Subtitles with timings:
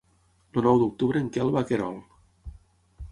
[0.53, 2.01] El nou d'octubre en Quel va a Querol.